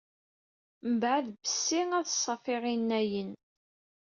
Mbeɛd 0.91 1.25
bessi 1.41 1.81
ad 1.99 2.07
ṣaffiɣ 2.23 2.63
innayen. 2.75 3.31